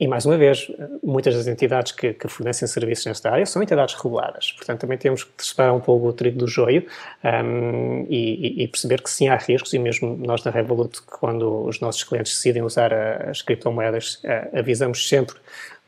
[0.00, 0.70] E, mais uma vez,
[1.02, 4.52] muitas das entidades que, que, fornecem serviços nesta área são entidades reguladas.
[4.52, 6.86] Portanto, também temos que separar um pouco o trigo do joio
[7.24, 9.72] um, e, e, perceber que sim, há riscos.
[9.72, 15.34] E mesmo nós na Revolut, quando os nossos clientes decidem usar as criptomoedas, avisamos sempre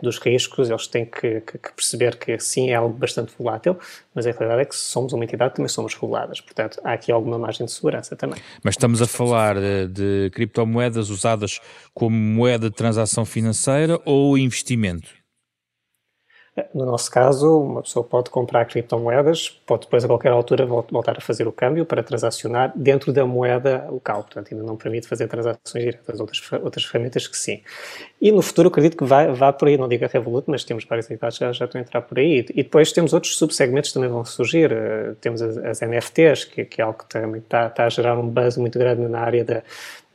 [0.03, 3.79] dos riscos, eles têm que, que, que, perceber que sim, é algo bastante volátil,
[4.15, 7.39] mas a realidade é que somos uma entidade também somos reguladas, portanto há aqui alguma
[7.39, 8.41] margem de segurança também.
[8.63, 11.61] Mas estamos a falar de, de criptomoedas usadas
[11.95, 15.19] como moeda de transação financeira ou investimento?
[16.75, 21.20] No nosso caso, uma pessoa pode comprar criptomoedas, pode depois a qualquer altura voltar a
[21.20, 25.85] fazer o câmbio para transacionar dentro da moeda local, portanto ainda não permite fazer transações
[25.85, 27.62] diretas, outras, outras ferramentas que sim.
[28.20, 30.85] E no futuro acredito que vai, vá por aí, não digo a Revolut, mas temos
[30.85, 32.46] várias entidades que já, já estão a entrar por aí.
[32.51, 36.64] E depois temos outros subsegmentos que também vão surgir, uh, temos as, as NFTs, que,
[36.64, 39.44] que, é algo que também está, está a gerar um buzz muito grande na área
[39.44, 39.62] da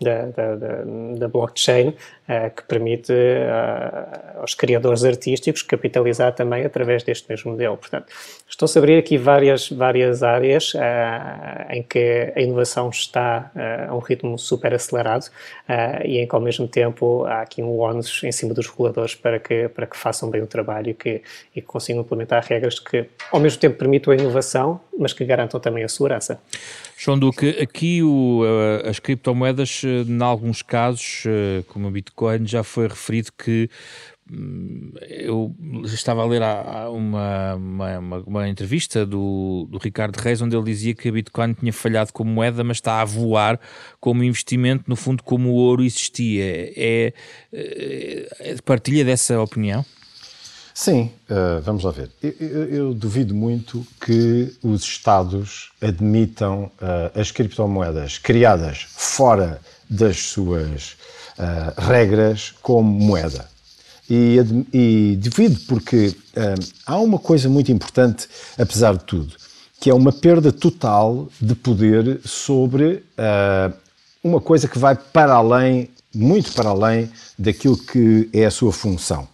[0.02, 0.56] da, da,
[1.18, 1.96] da, blockchain,
[2.56, 7.78] que permite uh, aos criadores artísticos capitalizar também através deste mesmo modelo.
[7.78, 8.08] Portanto,
[8.50, 10.80] estão-se a abrir aqui várias, várias áreas uh,
[11.70, 13.52] em que a inovação está
[13.88, 15.26] a um ritmo super acelerado
[16.04, 19.40] e em que, ao mesmo tempo, há aqui um ónus em cima dos reguladores para
[19.40, 21.22] que, para que façam bem o trabalho e que,
[21.56, 25.60] e que consigam implementar regras que, ao mesmo tempo, permitam a inovação, mas que garantam
[25.60, 26.40] também a segurança.
[26.98, 28.42] João Duque, aqui o,
[28.86, 32.15] as criptomoedas, em alguns casos, eh, como o Bitcoin,
[32.46, 33.70] já foi referido que
[34.32, 36.42] hum, eu estava a ler
[36.90, 41.74] uma, uma, uma, entrevista do, do Ricardo Reis onde ele dizia que a Bitcoin tinha
[41.74, 43.60] falhado como moeda, mas está a voar
[44.00, 46.44] como investimento, no fundo, como o ouro existia.
[46.44, 47.14] É,
[47.54, 49.86] é, é partilha dessa opinião?
[50.78, 52.12] Sim, uh, vamos lá ver.
[52.22, 60.18] Eu, eu, eu, duvido muito que os Estados admitam uh, as criptomoedas criadas fora das
[60.18, 60.98] suas
[61.38, 63.48] uh, regras como moeda.
[64.10, 64.38] E,
[64.72, 66.16] e duvido porque
[66.86, 69.34] há uma coisa muito importante, apesar de tudo,
[69.80, 73.04] que é uma perda total de poder sobre
[74.24, 79.28] uma coisa que vai para além, muito para além daquilo que é a sua função.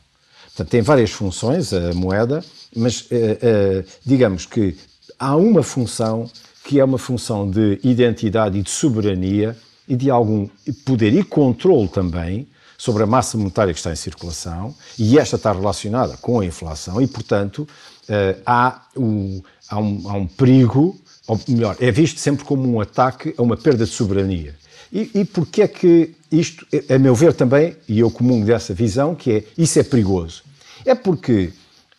[0.48, 2.44] Portanto, tem várias funções a moeda,
[2.76, 4.78] mas uh, uh, digamos que
[5.18, 6.30] há uma função
[6.64, 9.56] que é uma função de identidade e de soberania
[9.91, 10.47] e de algum
[10.86, 15.51] poder e controle também sobre a massa monetária que está em circulação, e esta está
[15.51, 17.67] relacionada com a inflação, e, portanto,
[18.08, 22.80] uh, há, um, há, um, há um perigo, ou melhor, é visto sempre como um
[22.80, 24.56] ataque a uma perda de soberania.
[24.93, 29.13] E, e porquê é que isto, a meu ver também, e eu comungo dessa visão,
[29.13, 30.41] que é isso é perigoso.
[30.86, 31.51] É porque,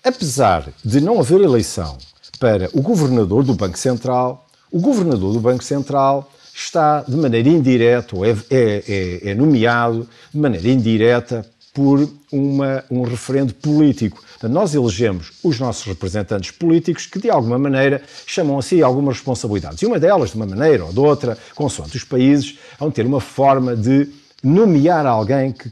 [0.02, 1.98] apesar de não haver eleição
[2.40, 8.16] para o governador do Banco Central, o governador do Banco Central está de maneira indireta,
[8.16, 14.22] ou é, é, é, é nomeado de maneira indireta por uma, um referendo político.
[14.32, 19.16] Portanto, nós elegemos os nossos representantes políticos que, de alguma maneira, chamam a si algumas
[19.16, 19.80] responsabilidades.
[19.80, 23.20] E uma delas, de uma maneira ou de outra, consoante os países, vão ter uma
[23.20, 24.08] forma de
[24.42, 25.70] nomear alguém que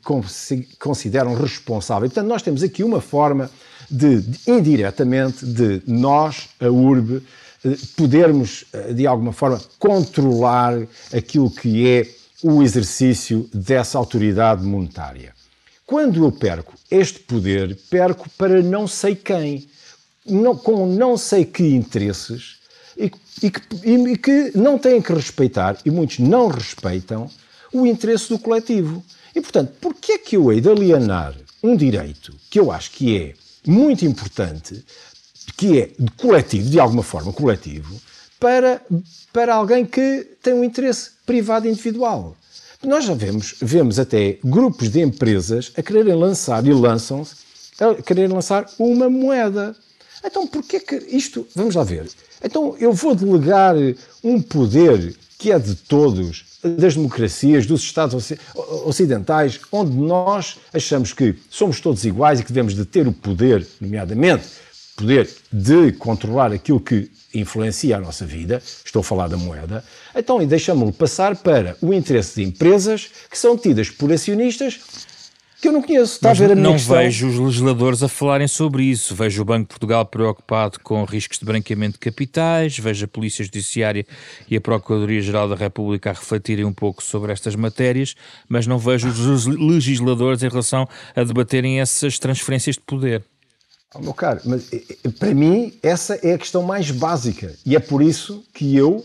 [0.79, 2.09] consideram responsável.
[2.09, 3.51] Portanto, nós temos aqui uma forma
[3.90, 7.21] de, de indiretamente, de nós, a URB, eh,
[7.96, 10.81] podermos, eh, de alguma forma, controlar
[11.12, 12.09] aquilo que é
[12.42, 15.35] o exercício dessa autoridade monetária.
[15.87, 19.68] Quando eu perco este poder, perco para não sei quem,
[20.25, 22.57] não, com não sei que interesses
[22.96, 23.11] e,
[23.42, 27.31] e, que, e que não têm que respeitar, e muitos não respeitam,
[27.73, 29.03] o interesse do coletivo.
[29.35, 33.16] E, portanto, porquê é que eu hei de alienar um direito que eu acho que
[33.16, 33.35] é
[33.66, 34.85] muito importante,
[35.61, 38.01] que é coletivo, de alguma forma coletivo,
[38.40, 38.81] para,
[39.31, 42.35] para alguém que tem um interesse privado individual?
[42.83, 47.35] Nós já vemos, vemos até grupos de empresas a quererem lançar e lançam-se
[47.79, 49.77] a quererem lançar uma moeda.
[50.25, 51.46] Então, porquê que isto.
[51.55, 52.09] Vamos lá ver.
[52.42, 53.75] Então, eu vou delegar
[54.25, 58.33] um poder que é de todos, das democracias, dos Estados
[58.87, 63.66] ocidentais, onde nós achamos que somos todos iguais e que devemos de ter o poder,
[63.79, 64.44] nomeadamente
[65.00, 69.82] poder de controlar aquilo que influencia a nossa vida, estou a falar da moeda,
[70.14, 74.80] então deixamos-lo passar para o interesse de empresas que são tidas por acionistas
[75.60, 76.14] que eu não conheço.
[76.14, 76.96] Está Mas a ver a minha não questão?
[76.96, 79.14] vejo os legisladores a falarem sobre isso.
[79.14, 83.44] Vejo o Banco de Portugal preocupado com riscos de branqueamento de capitais, vejo a Polícia
[83.44, 84.06] Judiciária
[84.48, 88.14] e a Procuradoria-Geral da República a refletirem um pouco sobre estas matérias,
[88.48, 93.22] mas não vejo os legisladores em relação a debaterem essas transferências de poder.
[93.94, 97.55] Oh, meu caro, mas eh, eh, para mim essa é a questão mais básica.
[97.66, 99.05] E é por isso que eu uh,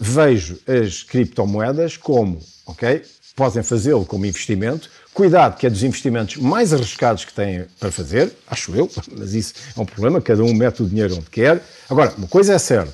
[0.00, 3.02] vejo as criptomoedas como, ok,
[3.34, 8.30] podem fazê-lo como investimento, Cuidado, que é dos investimentos mais arriscados que têm para fazer,
[8.46, 11.62] acho eu, mas isso é um problema, cada um mete o dinheiro onde quer.
[11.88, 12.92] Agora, uma coisa é certa,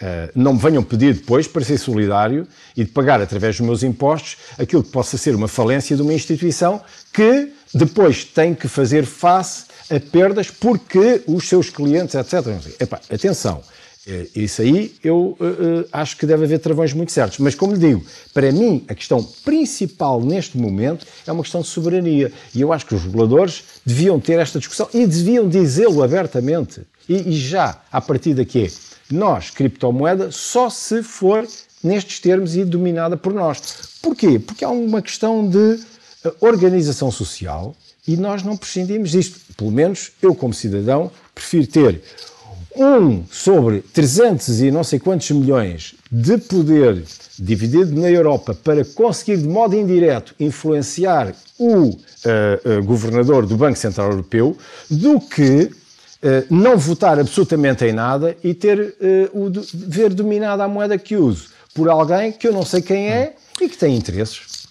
[0.00, 3.82] eh, não me venham pedir depois para ser solidário e de pagar através dos meus
[3.82, 6.80] impostos aquilo que possa ser uma falência de uma instituição
[7.12, 12.46] que depois tem que fazer face a perdas porque os seus clientes, etc.
[12.80, 13.62] Epá, atenção,
[14.06, 17.38] é, isso aí eu uh, uh, acho que deve haver travões muito certos.
[17.38, 21.68] Mas, como lhe digo, para mim a questão principal neste momento é uma questão de
[21.68, 22.30] soberania.
[22.54, 26.82] E eu acho que os reguladores deviam ter esta discussão e deviam dizê-lo abertamente.
[27.08, 28.70] E, e, já, a partir daqui, é,
[29.10, 31.46] nós, criptomoeda, só se for
[31.82, 33.60] nestes termos e dominada por nós.
[34.02, 34.38] Porquê?
[34.38, 35.80] Porque há uma questão de
[36.40, 37.74] organização social
[38.06, 39.40] e nós não prescindimos disto.
[39.56, 42.02] Pelo menos eu, como cidadão, prefiro ter
[42.76, 47.04] um sobre 300 e não sei quantos milhões de poder
[47.38, 53.78] dividido na Europa para conseguir de modo indireto influenciar o uh, uh, governador do Banco
[53.78, 54.56] Central Europeu
[54.90, 55.70] do que uh,
[56.50, 58.96] não votar absolutamente em nada e ter
[59.32, 63.34] o ver dominada a moeda que uso por alguém que eu não sei quem é
[63.60, 64.63] e que tem interesses.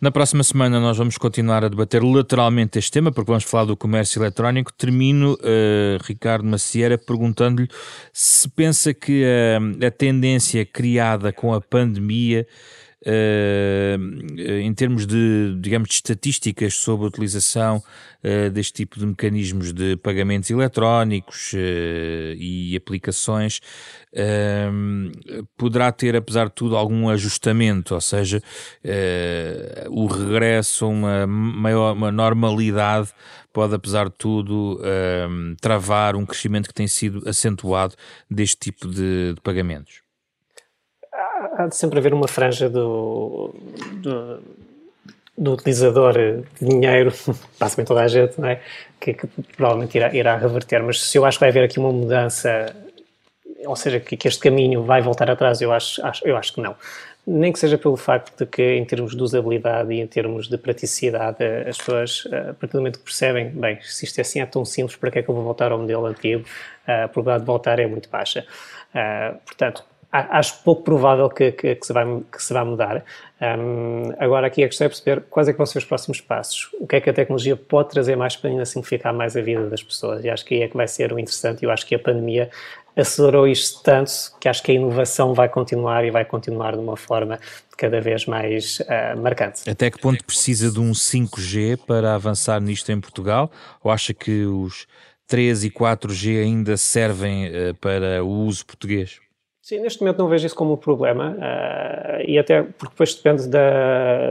[0.00, 3.76] Na próxima semana nós vamos continuar a debater lateralmente este tema, porque vamos falar do
[3.76, 4.72] comércio eletrónico.
[4.72, 7.68] Termino, uh, Ricardo Macieira, perguntando-lhe
[8.10, 12.46] se pensa que uh, a tendência criada com a pandemia
[13.06, 19.96] em termos de, digamos, de estatísticas sobre a utilização uh, deste tipo de mecanismos de
[19.96, 23.60] pagamentos eletrónicos uh, e aplicações,
[25.56, 28.42] poderá ter, apesar de tudo, algum ajustamento, ou seja,
[29.88, 33.10] o regresso a uma maior uma normalidade
[33.52, 34.80] pode, apesar de tudo,
[35.60, 37.94] travar um crescimento que tem sido acentuado
[38.28, 40.02] deste tipo de, de pagamentos
[41.60, 43.54] há de sempre haver uma franja do,
[43.94, 44.42] do,
[45.36, 47.12] do utilizador de dinheiro,
[47.58, 48.60] basicamente toda a gente, não é?
[49.00, 50.82] que, que provavelmente irá, irá, reverter.
[50.82, 52.74] Mas se eu acho que vai haver aqui uma mudança,
[53.64, 56.60] ou seja, que, que este caminho vai voltar atrás, eu acho, acho, eu acho que
[56.60, 56.76] não.
[57.26, 60.58] Nem que seja pelo facto de que, em termos de usabilidade e em termos de
[60.58, 64.46] praticidade, as pessoas, a partir do momento que percebem, bem, se isto é assim é
[64.46, 66.44] tão simples, para que é que eu vou voltar ao modelo antigo?
[66.86, 68.44] A probabilidade de voltar é muito baixa.
[68.90, 73.04] Uh, portanto, acho pouco provável que, que, que, se, vai, que se vá mudar.
[73.40, 76.68] Um, agora, aqui a questão é perceber quais é que vão ser os próximos passos.
[76.80, 79.68] O que é que a tecnologia pode trazer mais para ainda simplificar mais a vida
[79.68, 80.24] das pessoas?
[80.24, 81.64] E acho que aí é que vai ser o interessante.
[81.64, 82.50] Eu acho que a pandemia
[82.96, 86.96] acelerou isto tanto que acho que a inovação vai continuar e vai continuar de uma
[86.96, 87.38] forma
[87.78, 89.68] cada vez mais uh, marcante.
[89.70, 93.50] Até que ponto precisa de um 5G para avançar nisto em Portugal?
[93.82, 94.86] Ou acha que os
[95.28, 99.20] 3 e 4G ainda servem uh, para o uso português?
[99.62, 103.46] Sim, neste momento não vejo isso como um problema uh, e até porque depois depende
[103.46, 104.30] da,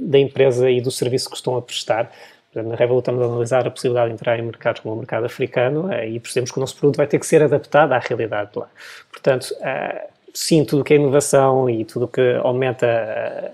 [0.00, 2.10] da empresa e do serviço que estão a prestar.
[2.54, 5.86] Na Revolut estamos a analisar a possibilidade de entrar em mercados como o mercado africano
[5.86, 8.58] uh, e percebemos que o nosso produto vai ter que ser adaptado à realidade de
[8.58, 8.68] lá.
[9.12, 12.86] Portanto, uh, sim, tudo que é inovação e tudo que aumenta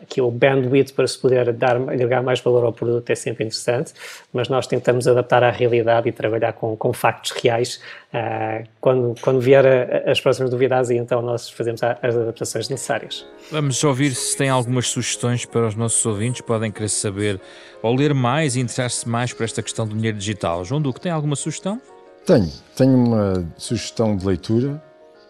[0.02, 3.94] aqui o bandwidth para se poder dar, agregar mais valor ao produto é sempre interessante,
[4.30, 7.80] mas nós tentamos adaptar à realidade e trabalhar com, com factos reais
[8.12, 13.26] uh, quando, quando vier a, as próximas novidades e então nós fazemos as adaptações necessárias.
[13.50, 17.40] Vamos ouvir se tem algumas sugestões para os nossos ouvintes, podem querer saber
[17.82, 20.62] ou ler mais e interessar-se mais por esta questão do dinheiro digital.
[20.66, 21.80] João Duque, tem alguma sugestão?
[22.26, 24.82] Tenho, tenho uma sugestão de leitura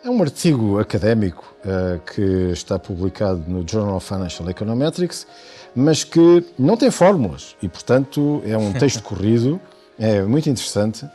[0.04, 5.26] é um artigo académico uh, que está publicado no Journal of Financial Econometrics,
[5.74, 9.58] mas que não tem fórmulas e, portanto, é um texto corrido,
[9.98, 11.08] é muito interessante.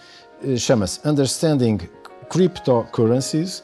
[0.44, 1.78] Uh, Chama-se Understanding
[2.30, 3.64] Cryptocurrencies.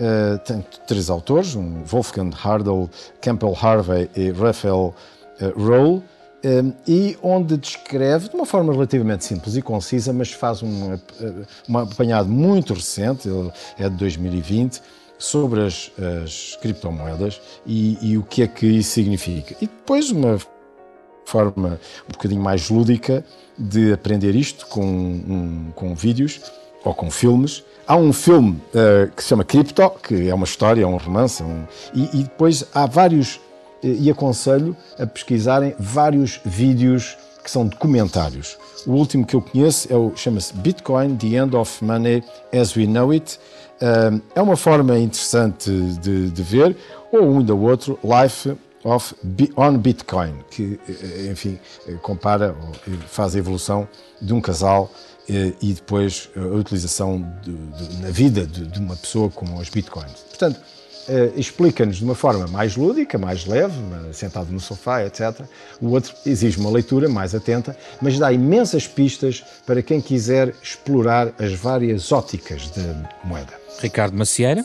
[0.00, 2.88] Uh, tem três autores, um Wolfgang Hardel,
[3.20, 4.94] Campbell Harvey e Raphael
[5.54, 6.02] Roll
[6.86, 10.98] e onde descreve, de uma forma relativamente simples e concisa, mas faz um,
[11.68, 13.28] um apanhado muito recente,
[13.78, 14.80] é de 2020,
[15.18, 15.90] sobre as,
[16.24, 19.54] as criptomoedas e, e, o que é que isso significa.
[19.60, 20.36] E depois uma
[21.24, 23.24] forma um bocadinho mais lúdica
[23.56, 26.40] de aprender isto com, um, com vídeos
[26.84, 27.62] ou com filmes.
[27.86, 31.42] Há um filme uh, que se chama Crypto, que é uma história, é um romance,
[31.42, 31.64] é um,
[31.94, 33.40] e, e depois há vários
[33.82, 38.56] e aconselho a pesquisarem vários vídeos que são documentários.
[38.86, 42.22] O último que eu conheço é chama-se Bitcoin: The End of Money
[42.52, 43.38] as We Know It.
[44.34, 45.70] É uma forma interessante
[46.00, 46.76] de, de ver,
[47.10, 49.14] ou um da outro, Life of
[49.56, 51.58] on Bitcoin, que eh, enfim
[52.00, 52.54] compara
[53.06, 53.88] faz a evolução
[54.20, 54.90] de um casal
[55.28, 59.68] eh, e depois a utilização de, de, na vida de, de uma pessoa com os
[59.68, 60.12] bitcoins.
[60.28, 60.60] Portanto,
[61.08, 63.74] uh, explica-nos de uma forma mais lúdica, mais leve,
[64.12, 65.40] sentado no sofá, etc.
[65.80, 71.32] O outro exige uma leitura mais atenta, mas dá imensas pistas para quem quiser explorar
[71.38, 72.82] as várias óticas de
[73.24, 73.52] moeda.
[73.80, 74.64] Ricardo Macieira.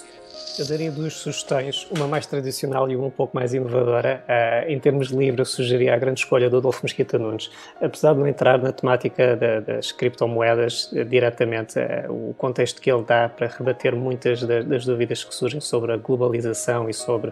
[0.60, 4.24] Eu daria duas sugestões, uma mais tradicional e uma um pouco mais inovadora.
[4.28, 7.52] Uh, em termos de livro, eu sugeria a grande escolha do Adolfo Mesquita Nunes.
[7.80, 12.92] Apesar de não entrar na temática da, das criptomoedas uh, diretamente, uh, o contexto que
[12.92, 17.32] ele dá para rebater muitas das, das, dúvidas que surgem sobre a globalização e sobre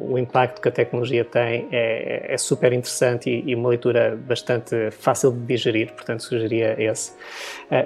[0.00, 4.90] o impacto que a tecnologia tem é, é super interessante e, e, uma leitura bastante
[4.90, 7.12] fácil de digerir, portanto, sugeria esse.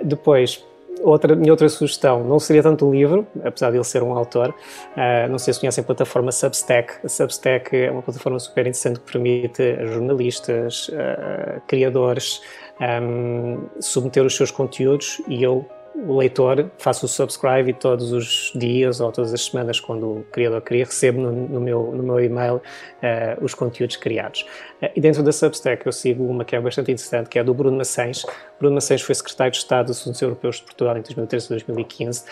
[0.04, 0.64] depois,
[1.02, 4.50] outra, minha outra sugestão não seria tanto o livro, apesar de ele ser um autor.
[4.50, 6.94] Uh, não sei se conhecem a plataforma Substack.
[7.04, 12.40] A Substack é uma plataforma super interessante que permite a jornalistas, uh, criadores,
[12.80, 15.66] um, submeter os seus conteúdos e eu
[16.06, 20.26] o leitor, faço o subscribe e todos os dias ou todas as semanas, quando o
[20.30, 24.42] criador cria, recebo no, no meu, no meu e-mail uh, os conteúdos criados.
[24.80, 27.52] Uh, e dentro da Substack eu sigo uma que é bastante interessante, que é do
[27.52, 28.24] Bruno Maçães.
[28.60, 32.20] Bruno Maçães foi secretário de Estado dos Assuntos Europeus de Portugal em 2013 e 2015
[32.20, 32.24] uh,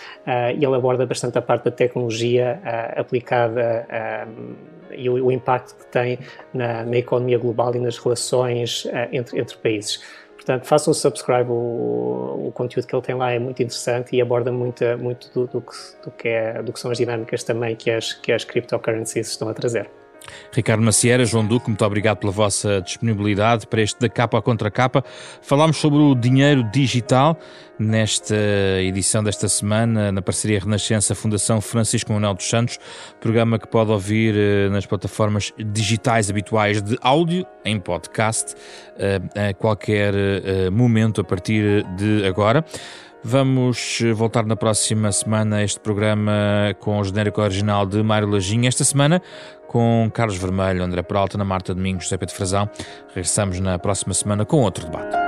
[0.56, 2.60] e ele aborda bastante a parte da tecnologia
[2.96, 3.86] aplicada
[4.92, 6.18] e o, o, impacto que tem
[6.54, 10.00] na, na, economia global e nas relações entre, entre países.
[10.46, 14.20] Portanto, façam o subscribe, o, o, conteúdo que ele tem lá é muito interessante e
[14.22, 15.72] aborda muito, muito do, do, que,
[16.04, 19.48] do, que, é, do que são as dinâmicas também que as, que as cryptocurrencies estão
[19.48, 19.90] a trazer.
[20.52, 24.70] Ricardo Macieira, João Duque, muito obrigado pela vossa disponibilidade para este da capa à contra
[24.70, 25.04] capa.
[25.42, 27.38] Falámos sobre o dinheiro digital
[27.78, 28.36] nesta
[28.80, 32.78] edição desta semana, na parceria Renascença Fundação Francisco Manuel dos Santos,
[33.20, 38.54] programa que pode ouvir eh, nas plataformas digitais habituais de áudio, em podcast,
[38.98, 42.64] eh, a qualquer eh, momento a partir de agora.
[43.28, 46.32] Vamos voltar na próxima semana a este programa
[46.78, 48.68] com o genérico original de Mário Lajinha.
[48.68, 49.20] Esta semana
[49.66, 52.70] com Carlos Vermelho, André Peralta, Ana Marta Domingos, José Pedro Frazão.
[53.08, 55.25] Regressamos na próxima semana com outro debate.